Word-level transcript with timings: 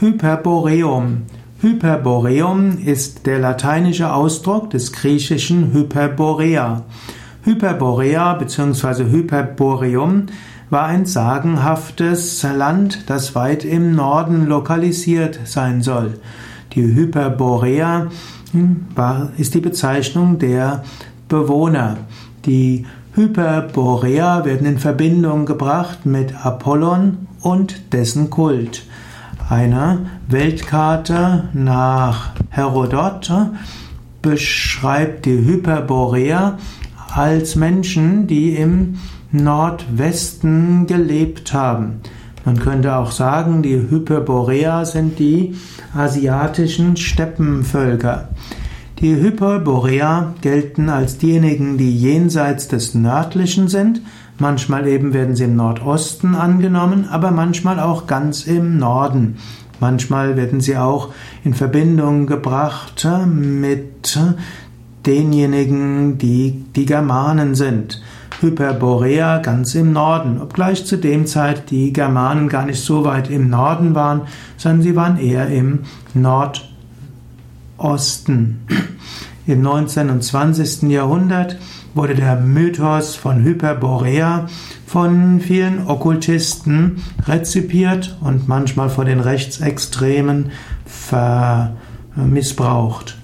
Hyperboreum. 0.00 1.24
Hyperboreum 1.60 2.78
ist 2.78 3.26
der 3.26 3.38
lateinische 3.38 4.10
Ausdruck 4.14 4.70
des 4.70 4.92
griechischen 4.92 5.74
Hyperborea. 5.74 6.84
Hyperborea 7.42 8.32
bzw. 8.32 9.10
Hyperboreum 9.10 10.24
war 10.70 10.86
ein 10.86 11.04
sagenhaftes 11.04 12.42
Land, 12.44 13.10
das 13.10 13.34
weit 13.34 13.66
im 13.66 13.94
Norden 13.94 14.46
lokalisiert 14.46 15.38
sein 15.44 15.82
soll. 15.82 16.14
Die 16.72 16.94
Hyperborea 16.94 18.06
hm, 18.52 18.86
ist 19.36 19.52
die 19.54 19.60
Bezeichnung 19.60 20.38
der 20.38 20.82
Bewohner. 21.28 21.98
Die 22.46 22.86
Hyperborea 23.16 24.46
werden 24.46 24.66
in 24.66 24.78
Verbindung 24.78 25.44
gebracht 25.44 26.06
mit 26.06 26.46
Apollon 26.46 27.26
und 27.42 27.92
dessen 27.92 28.30
Kult. 28.30 28.84
Eine 29.50 30.06
Weltkarte 30.28 31.48
nach 31.54 32.30
Herodot 32.50 33.32
beschreibt 34.22 35.26
die 35.26 35.44
Hyperborea 35.44 36.56
als 37.12 37.56
Menschen, 37.56 38.28
die 38.28 38.54
im 38.54 38.98
Nordwesten 39.32 40.86
gelebt 40.86 41.52
haben. 41.52 42.00
Man 42.44 42.60
könnte 42.60 42.94
auch 42.94 43.10
sagen, 43.10 43.60
die 43.64 43.74
Hyperborea 43.74 44.84
sind 44.84 45.18
die 45.18 45.56
asiatischen 45.96 46.96
Steppenvölker. 46.96 48.28
Die 49.00 49.16
Hyperborea 49.16 50.32
gelten 50.42 50.88
als 50.88 51.18
diejenigen, 51.18 51.76
die 51.76 51.96
jenseits 51.96 52.68
des 52.68 52.94
Nördlichen 52.94 53.66
sind 53.66 54.00
Manchmal 54.40 54.88
eben 54.88 55.12
werden 55.12 55.36
sie 55.36 55.44
im 55.44 55.54
Nordosten 55.54 56.34
angenommen, 56.34 57.06
aber 57.10 57.30
manchmal 57.30 57.78
auch 57.78 58.06
ganz 58.06 58.46
im 58.46 58.78
Norden. 58.78 59.36
Manchmal 59.80 60.36
werden 60.36 60.62
sie 60.62 60.78
auch 60.78 61.10
in 61.44 61.52
Verbindung 61.52 62.26
gebracht 62.26 63.06
mit 63.26 64.18
denjenigen, 65.04 66.16
die 66.16 66.64
die 66.74 66.86
Germanen 66.86 67.54
sind. 67.54 68.02
Hyperborea 68.40 69.38
ganz 69.38 69.74
im 69.74 69.92
Norden, 69.92 70.40
obgleich 70.40 70.86
zu 70.86 70.96
dem 70.96 71.26
Zeit 71.26 71.70
die 71.70 71.92
Germanen 71.92 72.48
gar 72.48 72.64
nicht 72.64 72.82
so 72.82 73.04
weit 73.04 73.28
im 73.28 73.50
Norden 73.50 73.94
waren, 73.94 74.22
sondern 74.56 74.80
sie 74.82 74.96
waren 74.96 75.18
eher 75.18 75.48
im 75.48 75.80
Nordosten. 76.14 76.66
Im 79.46 79.62
19. 79.62 80.10
und 80.10 80.22
20. 80.22 80.90
Jahrhundert 80.90 81.58
wurde 81.94 82.14
der 82.14 82.36
Mythos 82.36 83.16
von 83.16 83.42
Hyperborea 83.42 84.48
von 84.86 85.40
vielen 85.40 85.86
Okkultisten 85.86 87.02
rezipiert 87.26 88.16
und 88.20 88.48
manchmal 88.48 88.90
von 88.90 89.06
den 89.06 89.20
Rechtsextremen 89.20 90.50
missbraucht. 92.16 93.16